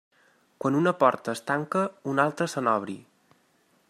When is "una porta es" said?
0.79-1.43